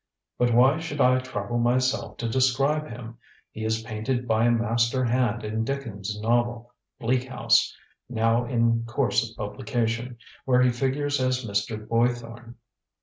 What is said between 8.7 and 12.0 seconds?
course of publication, where he figures as Mr.